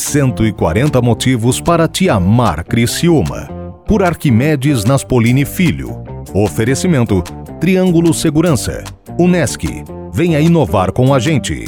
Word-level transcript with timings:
140 0.00 1.00
motivos 1.02 1.60
para 1.60 1.86
te 1.86 2.08
amar 2.08 2.64
Criciúma. 2.64 3.48
Por 3.86 4.02
Arquimedes 4.02 4.82
Naspolini 4.84 5.44
Filho. 5.44 6.02
Oferecimento 6.34 7.22
Triângulo 7.60 8.14
Segurança. 8.14 8.82
Unesc. 9.18 9.62
Venha 10.10 10.40
inovar 10.40 10.90
com 10.90 11.12
a 11.12 11.18
gente. 11.18 11.66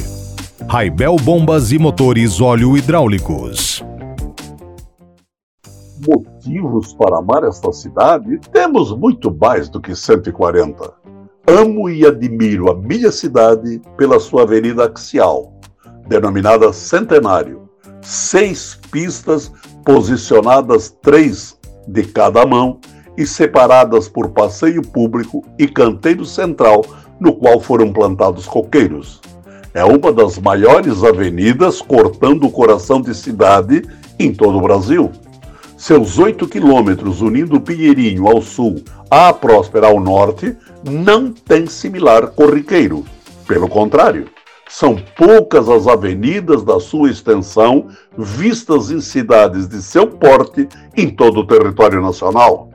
Raibel 0.66 1.16
Bombas 1.16 1.72
e 1.72 1.78
Motores 1.78 2.40
Óleo 2.40 2.74
Hidráulicos. 2.74 3.84
Motivos 6.08 6.94
para 6.94 7.18
amar 7.18 7.44
esta 7.44 7.70
cidade? 7.70 8.40
Temos 8.50 8.96
muito 8.96 9.30
mais 9.30 9.68
do 9.68 9.80
que 9.80 9.94
140. 9.94 10.90
Amo 11.46 11.88
e 11.90 12.06
admiro 12.06 12.70
a 12.70 12.74
minha 12.74 13.12
cidade 13.12 13.80
pela 13.96 14.18
sua 14.18 14.42
avenida 14.42 14.86
axial, 14.86 15.52
denominada 16.08 16.72
Centenário. 16.72 17.61
Seis 18.02 18.78
pistas 18.90 19.50
posicionadas 19.84 20.94
três 21.02 21.56
de 21.86 22.04
cada 22.04 22.44
mão 22.44 22.78
e 23.16 23.26
separadas 23.26 24.08
por 24.08 24.30
passeio 24.30 24.82
público 24.82 25.44
e 25.58 25.66
canteiro 25.66 26.24
central, 26.24 26.84
no 27.20 27.34
qual 27.34 27.60
foram 27.60 27.92
plantados 27.92 28.46
coqueiros. 28.46 29.20
É 29.74 29.84
uma 29.84 30.12
das 30.12 30.38
maiores 30.38 31.02
avenidas 31.02 31.80
cortando 31.80 32.44
o 32.44 32.50
coração 32.50 33.00
de 33.00 33.14
cidade 33.14 33.82
em 34.18 34.32
todo 34.32 34.58
o 34.58 34.62
Brasil. 34.62 35.10
Seus 35.76 36.18
oito 36.18 36.46
quilômetros 36.46 37.20
unindo 37.20 37.60
Pinheirinho 37.60 38.28
ao 38.28 38.40
sul 38.42 38.82
à 39.10 39.32
Próspera 39.32 39.88
ao 39.88 39.98
norte 39.98 40.56
não 40.84 41.32
tem 41.32 41.66
similar 41.66 42.28
corriqueiro. 42.28 43.04
Pelo 43.48 43.68
contrário, 43.68 44.26
são 44.72 44.96
poucas 44.96 45.68
as 45.68 45.86
avenidas 45.86 46.62
da 46.62 46.80
sua 46.80 47.10
extensão 47.10 47.88
vistas 48.16 48.90
em 48.90 49.02
cidades 49.02 49.68
de 49.68 49.82
seu 49.82 50.06
porte 50.06 50.66
em 50.96 51.10
todo 51.10 51.40
o 51.40 51.46
território 51.46 52.00
nacional. 52.00 52.70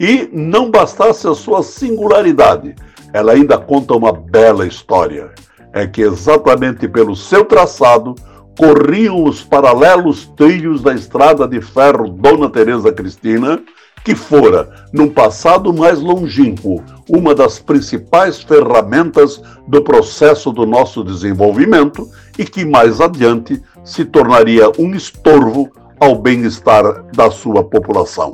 E 0.00 0.28
não 0.32 0.68
bastasse 0.68 1.28
a 1.28 1.34
sua 1.34 1.62
singularidade, 1.62 2.74
ela 3.12 3.32
ainda 3.34 3.56
conta 3.56 3.94
uma 3.94 4.12
bela 4.12 4.66
história. 4.66 5.30
É 5.72 5.86
que 5.86 6.02
exatamente 6.02 6.88
pelo 6.88 7.14
seu 7.14 7.44
traçado 7.44 8.16
corriam 8.58 9.22
os 9.22 9.40
paralelos 9.40 10.26
trilhos 10.36 10.82
da 10.82 10.92
estrada 10.92 11.46
de 11.46 11.60
ferro 11.60 12.08
Dona 12.08 12.50
Teresa 12.50 12.92
Cristina, 12.92 13.62
que 14.04 14.16
fora, 14.16 14.68
num 14.92 15.08
passado 15.08 15.72
mais 15.72 16.00
longínquo, 16.00 16.82
uma 17.08 17.36
das 17.36 17.60
principais 17.60 18.42
ferramentas 18.42 19.40
do 19.68 19.80
processo 19.80 20.50
do 20.50 20.66
nosso 20.66 21.04
desenvolvimento 21.04 22.10
e 22.36 22.44
que 22.44 22.64
mais 22.64 23.00
adiante 23.00 23.62
se 23.84 24.04
tornaria 24.04 24.72
um 24.76 24.92
estorvo 24.92 25.70
ao 26.00 26.16
bem-estar 26.16 27.04
da 27.14 27.30
sua 27.30 27.62
população. 27.62 28.32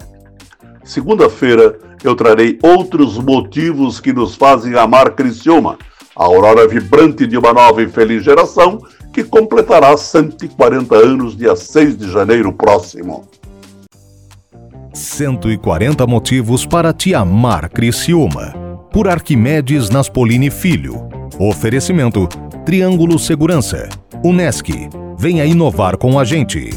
Segunda-feira 0.83 1.79
eu 2.03 2.15
trarei 2.15 2.59
outros 2.63 3.19
motivos 3.19 4.01
que 4.01 4.13
nos 4.13 4.35
fazem 4.37 4.75
amar 4.75 5.11
Criciúma, 5.11 5.77
a 6.17 6.25
aurora 6.25 6.67
vibrante 6.69 7.27
de 7.27 7.37
uma 7.37 7.53
nova 7.53 7.83
e 7.83 7.89
feliz 7.89 8.25
geração 8.25 8.81
que 9.13 9.23
completará 9.23 9.97
140 9.97 10.95
anos 10.97 11.37
dia 11.37 11.55
6 11.55 11.97
de 11.97 12.11
janeiro 12.11 12.53
próximo. 12.53 13.29
140 14.93 16.07
motivos 16.07 16.65
para 16.65 16.93
te 16.93 17.15
amar 17.15 17.69
Criciúma. 17.69 18.55
Por 18.93 19.09
Arquimedes 19.09 19.91
Naspolini 19.91 20.51
Filho. 20.51 21.09
Oferecimento 21.39 22.29
Triângulo 22.65 23.19
Segurança. 23.19 23.89
Unesc. 24.25 24.71
Venha 25.19 25.45
inovar 25.45 25.97
com 25.97 26.19
a 26.19 26.25
gente. 26.25 26.71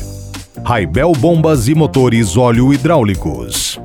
Raibel 0.65 1.11
Bombas 1.13 1.67
e 1.67 1.75
Motores 1.75 2.35
Óleo 2.35 2.73
Hidráulicos. 2.73 3.79